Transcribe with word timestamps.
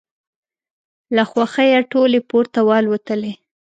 له 1.15 1.23
خوښیه 1.31 1.81
ټولې 1.91 2.19
پورته 2.29 2.59
والوتلې. 2.69 3.33